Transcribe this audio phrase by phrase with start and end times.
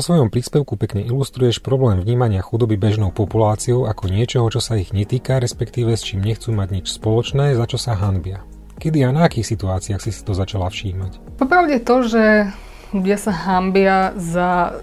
[0.00, 4.96] Vo svojom príspevku pekne ilustruješ problém vnímania chudoby bežnou populáciou ako niečoho, čo sa ich
[4.96, 8.40] netýka, respektíve s čím nechcú mať nič spoločné, za čo sa hanbia.
[8.80, 11.36] Kedy a na akých situáciách si si to začala všímať?
[11.36, 12.48] Popravde to, že
[12.96, 14.80] ľudia sa hambia za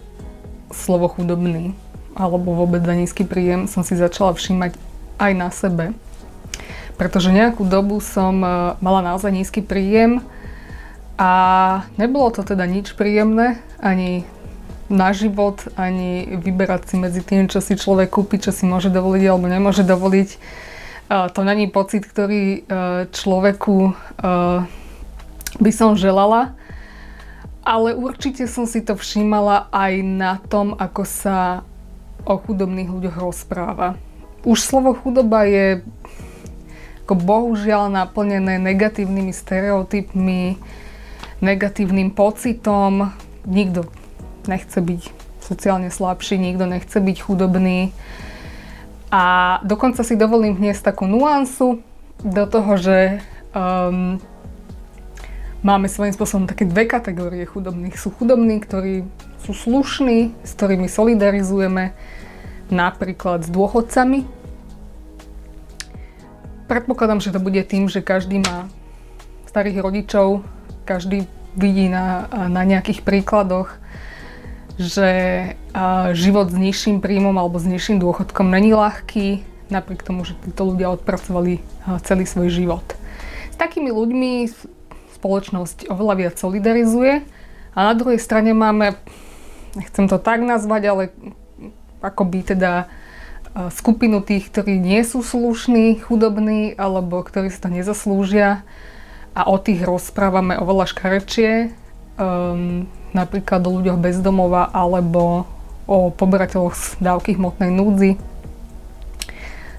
[0.69, 1.73] slovo chudobný
[2.13, 4.77] alebo vôbec za nízky príjem som si začala všímať
[5.17, 5.97] aj na sebe.
[6.93, 10.21] Pretože nejakú dobu som e, mala naozaj nízky príjem
[11.17, 11.33] a
[11.97, 14.29] nebolo to teda nič príjemné, ani
[14.87, 19.23] na život, ani vyberať si medzi tým, čo si človek kúpi, čo si môže dovoliť
[19.27, 20.29] alebo nemôže dovoliť.
[21.07, 22.59] To není pocit, ktorý e,
[23.15, 23.91] človeku e,
[25.55, 26.51] by som želala,
[27.63, 31.63] ale určite som si to všímala aj na tom, ako sa
[32.27, 33.95] o chudobných ľuďoch rozpráva.
[34.43, 35.79] Už slovo chudoba je
[37.07, 40.59] ako bohužiaľ naplnené negatívnymi stereotypmi,
[41.39, 43.15] negatívnym pocitom.
[43.47, 43.87] Nikto
[44.47, 45.01] nechce byť
[45.43, 47.95] sociálne slabší, nikto nechce byť chudobný.
[49.07, 51.79] A dokonca si dovolím vniesť takú nuansu
[52.19, 53.23] do toho, že
[53.55, 54.19] um,
[55.63, 57.95] máme svojím spôsobom také dve kategórie chudobných.
[57.95, 59.07] Sú chudobní, ktorí
[59.47, 61.95] sú slušní, s ktorými solidarizujeme,
[62.67, 64.27] napríklad s dôchodcami.
[66.67, 68.67] Predpokladám, že to bude tým, že každý má
[69.47, 70.43] starých rodičov,
[70.83, 73.71] každý vidí na, na nejakých príkladoch,
[74.77, 75.09] že
[76.13, 79.41] život s nižším príjmom alebo s nižším dôchodkom není ľahký,
[79.73, 81.59] napriek tomu, že títo ľudia odpracovali
[82.05, 82.85] celý svoj život.
[83.51, 84.47] S takými ľuďmi
[85.17, 87.25] spoločnosť oveľa viac solidarizuje
[87.73, 88.93] a na druhej strane máme,
[89.73, 91.03] nechcem to tak nazvať, ale
[92.05, 92.85] akoby teda
[93.73, 98.61] skupinu tých, ktorí nie sú slušní, chudobní alebo ktorí si to nezaslúžia
[99.33, 101.73] a o tých rozprávame oveľa škarečie.
[102.21, 102.85] Um,
[103.17, 105.49] napríklad o ľuďoch bezdomova alebo
[105.89, 108.11] o poberateľoch z dávky hmotnej núdzi.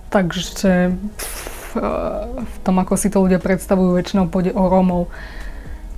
[0.08, 0.96] Takže
[2.48, 5.12] v tom, ako si to ľudia predstavujú, väčšinou pôjde o Rómov.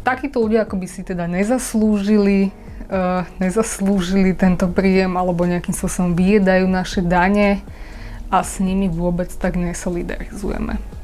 [0.02, 2.50] Takíto ľudia ako by si teda nezaslúžili,
[2.90, 7.62] uh, nezaslúžili tento príjem alebo nejakým spôsobom vyjedajú naše dane
[8.34, 10.99] a s nimi vôbec tak nesolidarizujeme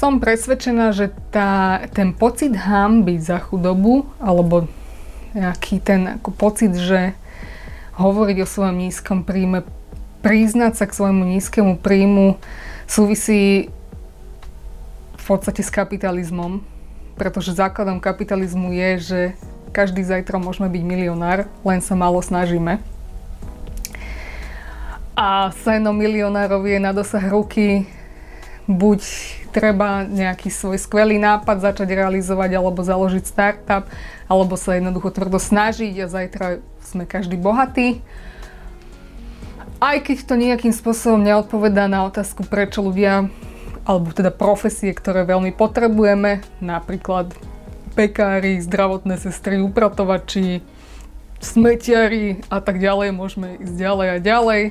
[0.00, 4.64] som presvedčená, že tá, ten pocit hamby za chudobu, alebo
[5.36, 7.12] nejaký ten ako pocit, že
[8.00, 9.60] hovoriť o svojom nízkom príjme,
[10.24, 12.40] priznať sa k svojmu nízkemu príjmu
[12.88, 13.68] súvisí
[15.20, 16.64] v podstate s kapitalizmom,
[17.20, 19.20] pretože základom kapitalizmu je, že
[19.68, 22.80] každý zajtra môžeme byť milionár, len sa málo snažíme.
[25.12, 27.84] A seno milionárov je na dosah ruky
[28.70, 29.00] buď
[29.50, 33.90] treba nejaký svoj skvelý nápad začať realizovať alebo založiť startup,
[34.30, 36.46] alebo sa jednoducho tvrdo snažiť a zajtra
[36.86, 37.98] sme každý bohatý.
[39.82, 43.32] Aj keď to nejakým spôsobom neodpovedá na otázku, prečo ľudia,
[43.82, 47.32] alebo teda profesie, ktoré veľmi potrebujeme, napríklad
[47.96, 50.62] pekári, zdravotné sestry, upratovači,
[51.40, 54.62] smetiari a tak ďalej, môžeme ísť ďalej a ďalej.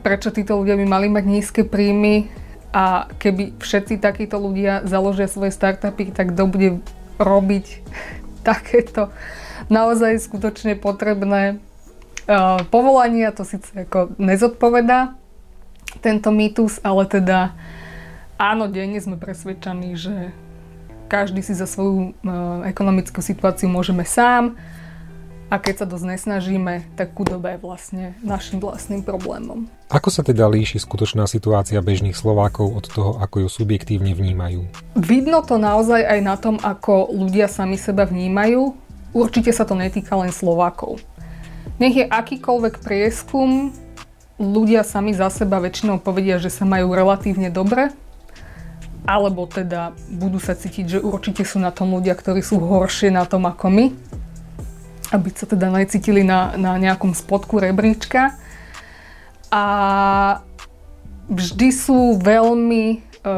[0.00, 2.43] Prečo títo ľudia by mali mať nízke príjmy?
[2.74, 6.70] A keby všetci takíto ľudia založia svoje startupy, tak kto bude
[7.22, 7.66] robiť
[8.48, 9.14] takéto
[9.70, 11.62] naozaj skutočne potrebné
[12.26, 15.14] uh, povolania, to síce ako nezodpovedá
[16.02, 17.54] tento mýtus, ale teda
[18.34, 20.34] áno, denne sme presvedčení, že
[21.06, 24.58] každý si za svoju uh, ekonomickú situáciu môžeme sám
[25.52, 29.68] a keď sa dosť nesnažíme, tak chudoba je vlastne našim vlastným problémom.
[29.92, 34.64] Ako sa teda líši skutočná situácia bežných Slovákov od toho, ako ju subjektívne vnímajú?
[34.96, 38.72] Vidno to naozaj aj na tom, ako ľudia sami seba vnímajú.
[39.12, 40.98] Určite sa to netýka len Slovákov.
[41.76, 43.70] Nech je akýkoľvek prieskum,
[44.40, 47.94] ľudia sami za seba väčšinou povedia, že sa majú relatívne dobre,
[49.04, 53.28] alebo teda budú sa cítiť, že určite sú na tom ľudia, ktorí sú horšie na
[53.28, 53.86] tom ako my
[55.14, 58.34] aby sa teda necítili na, na nejakom spodku rebríčka.
[59.54, 59.64] A
[61.30, 62.96] vždy sú veľmi e,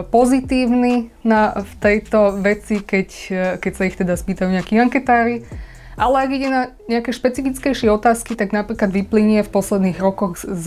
[0.08, 5.44] pozitívni na, v tejto veci, keď, e, keď sa ich teda spýtajú nejakí anketári.
[5.96, 10.67] Ale ak ide na nejaké špecifickejšie otázky, tak napríklad vyplynie v posledných rokoch z,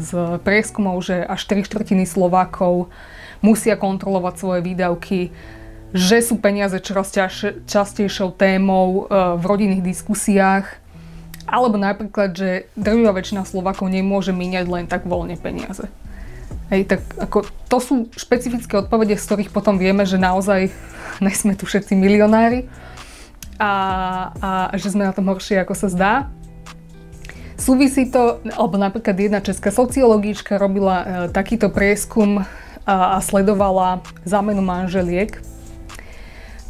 [0.00, 0.10] z
[0.40, 2.88] prieskumov, že až 3 štvrtiny Slovákov
[3.44, 5.32] musia kontrolovať svoje výdavky
[5.90, 7.10] že sú peniaze čoraz
[7.66, 10.66] častejšou témou e, v rodinných diskusiách,
[11.50, 15.90] alebo napríklad, že drvivá väčšina Slovakov nemôže míňať len tak voľne peniaze.
[16.70, 20.70] Hej, tak ako, to sú špecifické odpovede, z ktorých potom vieme, že naozaj
[21.26, 22.70] nesme tu všetci milionári.
[23.60, 23.72] a,
[24.40, 26.12] a že sme na tom horšie, ako sa zdá.
[27.60, 32.46] Súvisí to, alebo napríklad jedna česká sociologička robila e, takýto prieskum a,
[32.88, 35.36] a sledovala zámenu manželiek,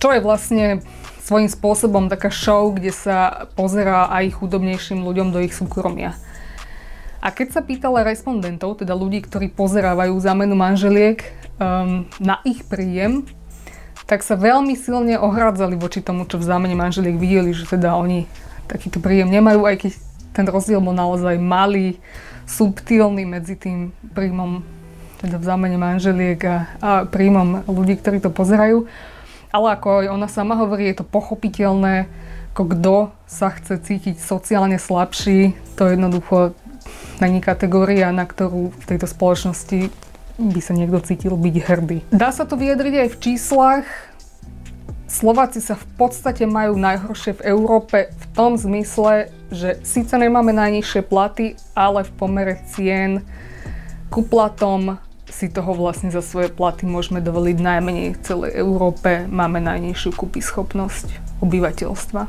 [0.01, 0.81] čo je vlastne
[1.21, 6.17] svojím spôsobom taká show, kde sa pozerá aj chudobnejším ľuďom do ich súkromia.
[7.21, 11.21] A keď sa pýtala respondentov, teda ľudí, ktorí pozerávajú zámenu manželiek
[11.61, 13.29] um, na ich príjem,
[14.09, 18.25] tak sa veľmi silne ohradzali voči tomu, čo v zámene manželiek videli, že teda oni
[18.67, 19.93] takýto príjem nemajú, aj keď
[20.33, 22.01] ten rozdiel bol naozaj malý,
[22.49, 24.65] subtilný medzi tým príjmom
[25.21, 28.89] teda v zámene manželiek a, a príjmom ľudí, ktorí to pozerajú.
[29.51, 32.07] Ale ako aj ona sama hovorí, je to pochopiteľné,
[32.55, 32.95] ako kto
[33.27, 36.55] sa chce cítiť sociálne slabší, to jednoducho
[37.19, 39.91] není kategória, na ktorú v tejto spoločnosti
[40.41, 41.99] by sa niekto cítil byť hrdý.
[42.09, 43.87] Dá sa to vyjadriť aj v číslach.
[45.11, 51.03] Slováci sa v podstate majú najhoršie v Európe v tom zmysle, že síce nemáme najnižšie
[51.03, 53.27] platy, ale v pomere cien
[54.07, 59.25] ku platom si toho vlastne za svoje platy môžeme dovoliť najmenej v celej Európe.
[59.31, 61.07] Máme najnižšiu schopnosť
[61.41, 62.23] obyvateľstva.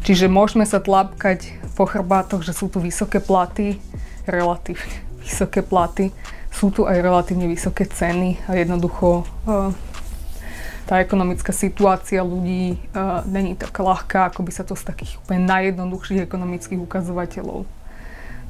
[0.00, 3.76] Čiže môžeme sa tlapkať po chrbátoch, že sú tu vysoké platy,
[4.24, 6.08] relatívne vysoké platy,
[6.48, 9.70] sú tu aj relatívne vysoké ceny a jednoducho uh,
[10.88, 15.46] tá ekonomická situácia ľudí uh, není taká ľahká, ako by sa to z takých úplne
[15.46, 17.68] najjednoduchších ekonomických ukazovateľov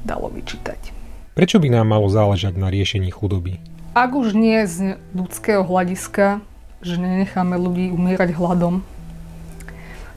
[0.01, 1.00] dalo vyčítať.
[1.31, 3.63] Prečo by nám malo záležať na riešení chudoby?
[3.95, 6.43] Ak už nie z ľudského hľadiska,
[6.83, 8.83] že nenecháme ľudí umierať hladom,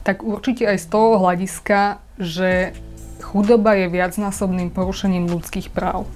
[0.02, 2.74] tak určite aj z toho hľadiska, že
[3.22, 6.10] chudoba je viacnásobným porušením ľudských práv.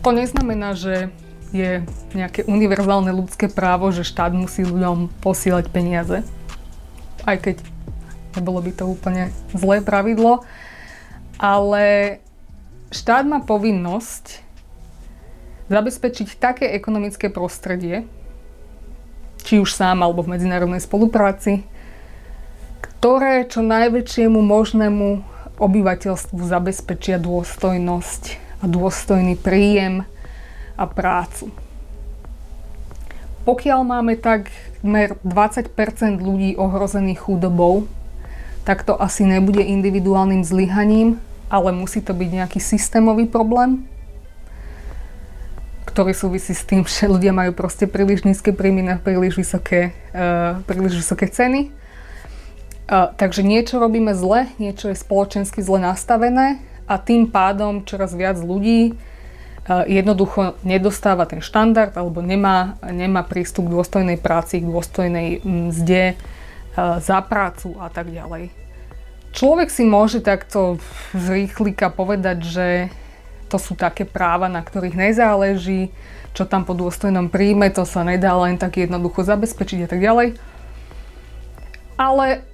[0.00, 1.12] To neznamená, že
[1.52, 1.84] je
[2.16, 6.24] nejaké univerzálne ľudské právo, že štát musí ľuďom posielať peniaze.
[7.28, 7.60] Aj keď
[8.40, 10.48] nebolo by to úplne zlé pravidlo.
[11.36, 12.18] Ale
[12.92, 14.44] štát má povinnosť
[15.72, 18.04] zabezpečiť také ekonomické prostredie,
[19.42, 21.64] či už sám alebo v medzinárodnej spolupráci,
[22.84, 25.08] ktoré čo najväčšiemu možnému
[25.56, 28.22] obyvateľstvu zabezpečia dôstojnosť
[28.62, 30.06] a dôstojný príjem
[30.76, 31.50] a prácu.
[33.42, 35.74] Pokiaľ máme takmer 20%
[36.22, 37.90] ľudí ohrozených chudobou,
[38.62, 41.18] tak to asi nebude individuálnym zlyhaním,
[41.52, 43.84] ale musí to byť nejaký systémový problém,
[45.84, 50.64] ktorý súvisí s tým, že ľudia majú proste príliš nízke príjmy na príliš vysoké, uh,
[50.64, 51.68] príliš vysoké ceny.
[52.88, 58.40] Uh, takže niečo robíme zle, niečo je spoločensky zle nastavené a tým pádom čoraz viac
[58.40, 65.44] ľudí uh, jednoducho nedostáva ten štandard alebo nemá, nemá prístup k dôstojnej práci, k dôstojnej
[65.44, 68.61] mzde, uh, za prácu a tak ďalej.
[69.32, 70.76] Človek si môže takto
[71.16, 72.66] z rýchlika povedať, že
[73.48, 75.92] to sú také práva, na ktorých nezáleží,
[76.32, 80.28] čo tam po dôstojnom príjme, to sa nedá len tak jednoducho zabezpečiť a tak ďalej.
[81.96, 82.44] Ale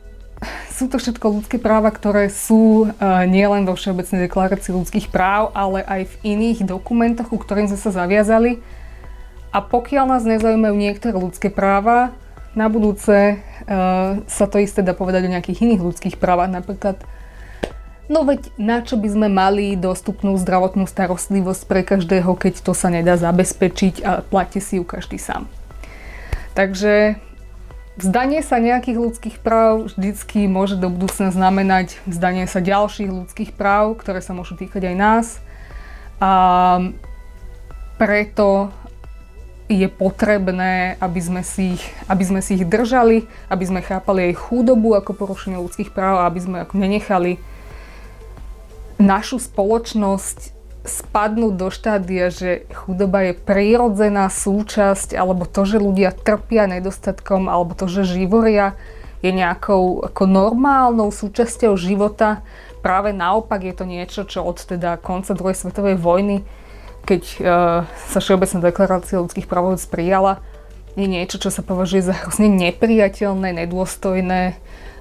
[0.71, 5.83] sú to všetko ľudské práva, ktoré sú uh, nielen vo Všeobecnej deklarácii ľudských práv, ale
[5.83, 8.63] aj v iných dokumentoch, ku ktorým sme sa zaviazali.
[9.51, 12.15] A pokiaľ nás nezaujímajú niektoré ľudské práva,
[12.59, 13.39] na budúce
[14.25, 17.05] sa to isté dá povedať o nejakých iných ľudských právach, napríklad
[18.09, 22.89] No veď na čo by sme mali dostupnú zdravotnú starostlivosť pre každého, keď to sa
[22.89, 25.45] nedá zabezpečiť a platí si ju každý sám.
[26.57, 27.21] Takže
[28.01, 34.01] vzdanie sa nejakých ľudských práv vždycky môže do budúcna znamenať vzdanie sa ďalších ľudských práv,
[34.01, 35.27] ktoré sa môžu týkať aj nás.
[36.17, 36.33] A
[38.01, 38.73] preto
[39.69, 44.49] je potrebné, aby sme, si ich, aby sme si ich držali, aby sme chápali aj
[44.49, 47.37] chudobu ako porušenie ľudských práv a aby sme ako nenechali
[48.97, 50.57] našu spoločnosť
[50.89, 57.77] spadnúť do štádia, že chudoba je prírodzená súčasť, alebo to, že ľudia trpia nedostatkom, alebo
[57.77, 58.73] to, že živoria
[59.21, 62.41] je nejakou ako normálnou súčasťou života.
[62.81, 66.47] Práve naopak je to niečo, čo od teda konca druhej svetovej vojny
[67.05, 67.45] keď uh,
[68.09, 70.41] sa Všeobecná deklarácia ľudských práv prijala,
[70.99, 74.59] je niečo, čo sa považuje za hrozne nepriateľné, nedôstojné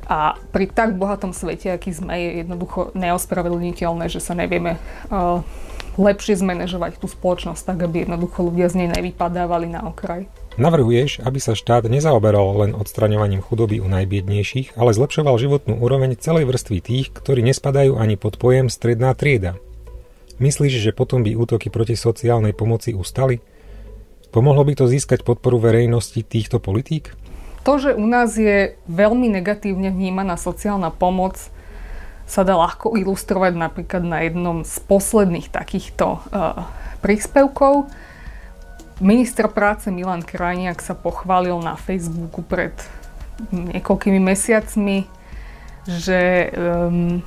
[0.07, 4.79] a pri tak bohatom svete, aký sme, je jednoducho neospravedlniteľné, že sa nevieme
[5.11, 5.43] uh,
[5.99, 10.29] lepšie zmanéžovať tú spoločnosť tak, aby jednoducho ľudia z nej nevypadávali na okraj.
[10.57, 16.49] Navrhuješ, aby sa štát nezaoberal len odstraňovaním chudoby u najbiednejších, ale zlepšoval životnú úroveň celej
[16.49, 19.57] vrstvy tých, ktorí nespadajú ani pod pojem stredná trieda–
[20.37, 23.41] Myslíš, že potom by útoky proti sociálnej pomoci ustali?
[24.29, 27.15] Pomohlo by to získať podporu verejnosti týchto politík?
[27.67, 31.35] to, že u nás je veľmi negatívne vnímaná sociálna pomoc,
[32.23, 36.63] sa dá ľahko ilustrovať napríklad na jednom z posledných takýchto uh,
[37.03, 37.91] príspevkov.
[39.03, 42.71] Minister práce Milan Krajniak sa pochválil na Facebooku pred
[43.51, 45.03] niekoľkými mesiacmi,
[45.83, 47.19] že um,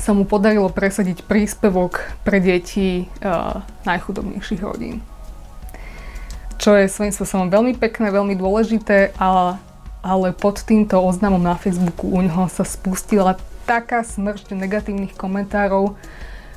[0.00, 5.04] sa mu podarilo presadiť príspevok pre deti uh, najchudobnejších rodín.
[6.56, 9.60] Čo je svojím spôsobom veľmi pekné, veľmi dôležité, ale,
[10.00, 13.36] ale pod týmto oznamom na Facebooku u neho sa spustila
[13.68, 15.96] taká smršť negatívnych komentárov,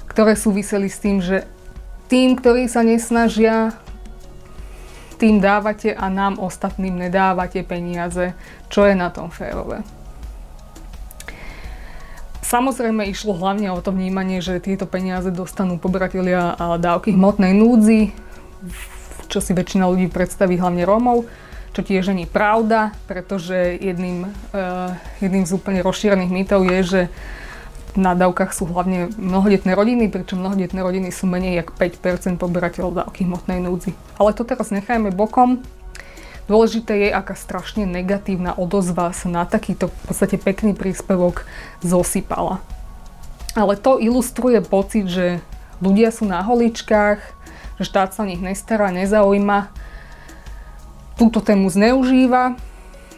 [0.08, 1.48] ktoré súviseli s tým, že
[2.12, 3.76] tým, ktorí sa nesnažia,
[5.20, 8.36] tým dávate a nám ostatným nedávate peniaze.
[8.68, 9.88] Čo je na tom férové?
[12.54, 18.14] Samozrejme išlo hlavne o to vnímanie, že tieto peniaze dostanú poberatelia dávky hmotnej núdzi,
[19.26, 21.26] čo si väčšina ľudí predstaví hlavne Rómov
[21.74, 27.02] čo tiež nie je pravda, pretože jedným, uh, jedným z úplne rozšírených mýtov je, že
[27.98, 33.26] na dávkach sú hlavne mnohodetné rodiny, pričom mnohodetné rodiny sú menej jak 5% poberateľov dávky
[33.26, 33.94] hmotnej núdzi.
[34.18, 35.62] Ale to teraz nechajme bokom.
[36.44, 41.48] Dôležité je, aká strašne negatívna odozva sa na takýto v podstate pekný príspevok
[41.80, 42.60] zosypala.
[43.56, 45.40] Ale to ilustruje pocit, že
[45.80, 47.20] ľudia sú na holičkách,
[47.80, 49.72] že štát sa o nich nestará, nezaujíma
[51.16, 52.58] túto tému zneužíva,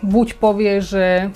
[0.04, 1.34] buď povie, že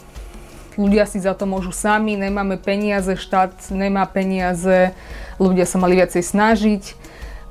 [0.75, 4.93] ľudia si za to môžu sami, nemáme peniaze, štát nemá peniaze,
[5.39, 6.83] ľudia sa mali viacej snažiť,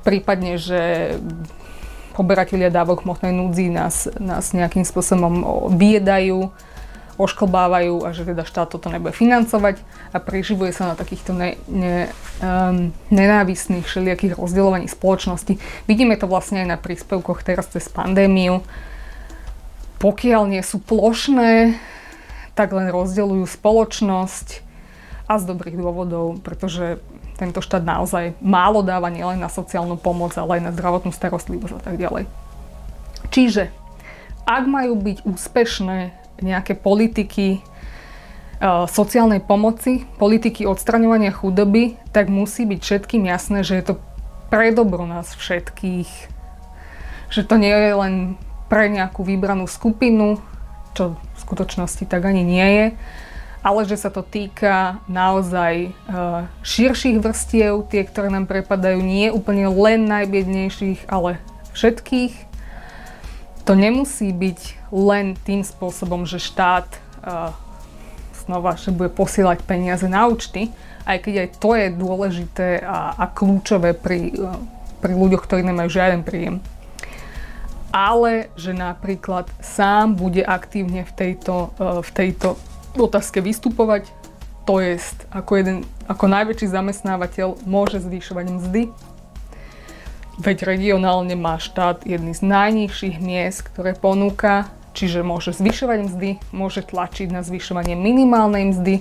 [0.04, 1.16] prípadne, že
[2.18, 5.46] poberatelia dávok hmotnej núdzi nás, nás nejakým spôsobom
[5.78, 6.50] vyjedajú,
[7.18, 9.82] ošklbávajú a že teda štát toto nebude financovať
[10.14, 12.10] a preživuje sa na takýchto ne, ne,
[12.42, 15.58] um, nenávistných všelijakých rozdeľovaní spoločnosti.
[15.90, 18.62] Vidíme to vlastne aj na príspevkoch teraz cez pandémiu,
[19.98, 21.74] pokiaľ nie sú plošné,
[22.54, 24.66] tak len rozdeľujú spoločnosť
[25.26, 27.02] a z dobrých dôvodov, pretože
[27.38, 31.80] tento štát naozaj málo dáva nielen na sociálnu pomoc, ale aj na zdravotnú starostlivosť a
[31.80, 32.26] tak ďalej.
[33.30, 33.70] Čiže,
[34.42, 35.98] ak majú byť úspešné
[36.42, 37.60] nejaké politiky e,
[38.90, 43.94] sociálnej pomoci, politiky odstraňovania chudoby, tak musí byť všetkým jasné, že je to
[44.50, 46.10] pre dobro nás všetkých.
[47.30, 48.14] Že to nie je len
[48.66, 50.42] pre nejakú vybranú skupinu,
[50.96, 52.86] čo v skutočnosti tak ani nie je,
[53.62, 55.90] ale že sa to týka naozaj e,
[56.62, 61.42] širších vrstiev, tie, ktoré nám prepadajú, nie úplne len najbiednejších, ale
[61.74, 62.34] všetkých.
[63.66, 66.98] To nemusí byť len tým spôsobom, že štát e,
[68.46, 70.70] znova, že bude posielať peniaze na účty,
[71.04, 74.48] aj keď aj to je dôležité a, a kľúčové pri, e,
[75.02, 76.62] pri ľuďoch, ktorí nemajú žiaden príjem
[77.88, 82.60] ale že napríklad sám bude aktívne v tejto, v tejto
[82.96, 84.08] otázke vystupovať,
[84.64, 85.00] to je
[85.32, 85.76] ako, jeden,
[86.08, 88.82] ako najväčší zamestnávateľ môže zvyšovať mzdy,
[90.38, 96.84] veď regionálne má štát jedný z najnižších miest, ktoré ponúka, čiže môže zvyšovať mzdy, môže
[96.84, 98.94] tlačiť na zvyšovanie minimálnej mzdy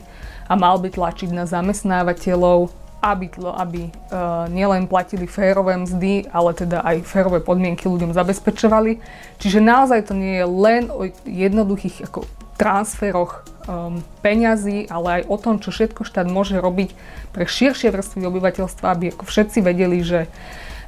[0.48, 3.30] a mal by tlačiť na zamestnávateľov aby,
[3.62, 8.98] aby uh, nielen platili férové mzdy, ale teda aj férové podmienky ľuďom zabezpečovali.
[9.38, 12.26] Čiže naozaj to nie je len o jednoduchých ako
[12.58, 16.96] transferoch um, peňazí, ale aj o tom, čo všetko štát môže robiť
[17.36, 20.26] pre širšie vrstvy obyvateľstva, aby ako všetci vedeli, že,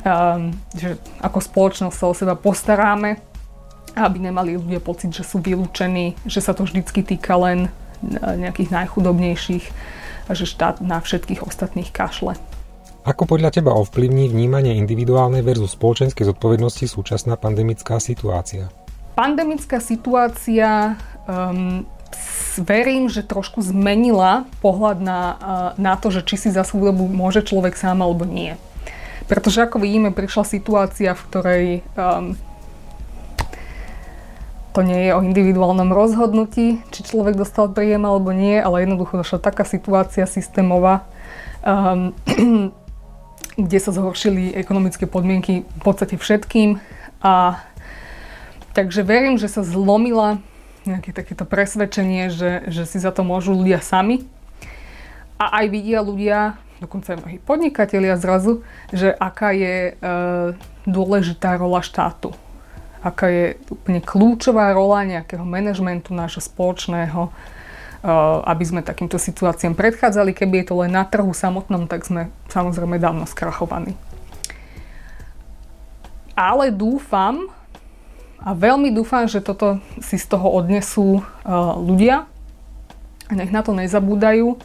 [0.08, 3.20] um, že ako spoločnosť sa o seba postaráme,
[3.94, 7.68] aby nemali ľudia pocit, že sú vylúčení, že sa to vždycky týka len
[8.16, 9.66] nejakých najchudobnejších
[10.30, 12.40] a že štát na všetkých ostatných kašle.
[13.04, 18.72] Ako podľa teba ovplyvní vnímanie individuálnej versus spoločenskej zodpovednosti súčasná pandemická situácia?
[19.18, 20.96] Pandemická situácia
[21.28, 21.84] um,
[22.60, 25.22] verím, že trošku zmenila pohľad na,
[25.80, 28.60] na to, že či si za svoju dobu môže človek sám alebo nie.
[29.30, 32.34] Pretože ako vidíme, prišla situácia, v ktorej um,
[34.74, 39.40] to nie je o individuálnom rozhodnutí, či človek dostal príjem alebo nie, ale jednoducho došla
[39.42, 41.06] taká situácia systémová,
[41.62, 42.12] um,
[43.70, 46.82] kde sa zhoršili ekonomické podmienky v podstate všetkým.
[47.22, 47.62] A
[48.74, 50.42] takže verím, že sa zlomila
[50.90, 54.26] nejaké takéto presvedčenie, že, že si za to môžu ľudia sami.
[55.38, 60.04] A aj vidia ľudia, dokonca aj mnohí podnikatelia zrazu, že aká je e,
[60.84, 62.36] dôležitá rola štátu
[63.00, 68.08] aká je úplne kľúčová rola nejakého manažmentu nášho spoločného, eh,
[68.44, 70.36] aby sme takýmto situáciám predchádzali.
[70.36, 73.96] Keby je to len na trhu samotnom, tak sme samozrejme dávno skrachovaní.
[76.36, 77.52] Ale dúfam,
[78.40, 82.24] A veľmi dúfam, že toto si z toho odnesú uh, ľudia.
[83.28, 84.56] A nech na to nezabúdajú.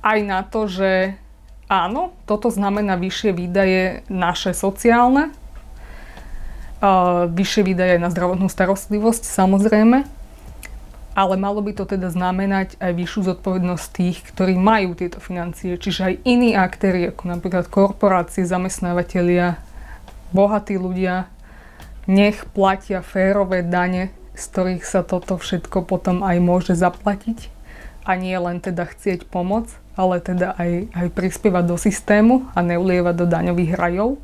[0.00, 1.18] Aj na to, že
[1.66, 5.34] áno, toto znamená vyššie výdaje naše sociálne,
[6.80, 10.06] uh, vyššie výdaje na zdravotnú starostlivosť samozrejme,
[11.18, 16.00] ale malo by to teda znamenať aj vyššiu zodpovednosť tých, ktorí majú tieto financie, čiže
[16.06, 19.58] aj iní aktéri, ako napríklad korporácie, zamestnávateľia,
[20.30, 21.26] bohatí ľudia,
[22.10, 27.46] nech platia férové dane, z ktorých sa toto všetko potom aj môže zaplatiť
[28.02, 33.14] a nie len teda chcieť pomoc, ale teda aj, aj prispievať do systému a neulievať
[33.14, 34.18] do daňových rajov.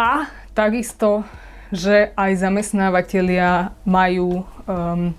[0.00, 1.28] A takisto,
[1.68, 5.12] že aj zamestnávateľia majú um,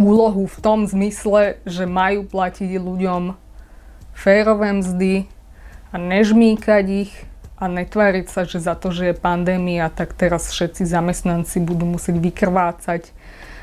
[0.00, 3.34] úlohu v tom zmysle, že majú platiť ľuďom
[4.14, 5.14] férové mzdy
[5.90, 7.12] a nežmýkať ich
[7.64, 12.20] a netváriť sa, že za to, že je pandémia, tak teraz všetci zamestnanci budú musieť
[12.20, 13.08] vykrvácať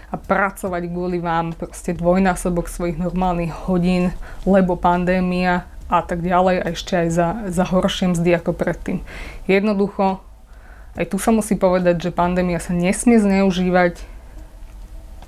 [0.10, 4.10] a pracovať kvôli vám proste dvojnásobok svojich normálnych hodín,
[4.41, 9.05] lebo pandémia a tak ďalej a ešte aj za, za horšie mzdy ako predtým.
[9.46, 10.25] Jednoducho,
[10.98, 14.01] aj tu sa musí povedať, že pandémia sa nesmie zneužívať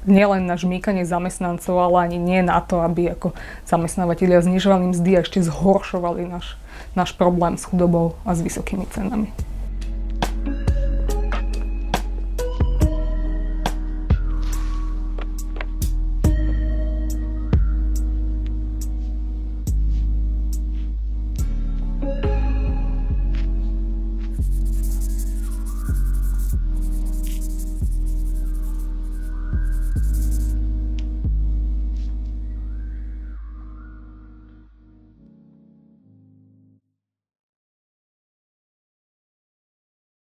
[0.10, 3.38] nielen na žmýkanie zamestnancov, ale ani nie na to, aby ako
[3.70, 6.58] zamestnávateľia znižovali mzdy a ešte zhoršovali náš
[6.96, 9.34] náš problém s chudobou a s vysokými cenami.